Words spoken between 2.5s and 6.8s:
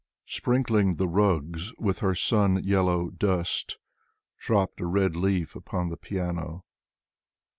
yellow dust. Dropped a red leaf upon the piano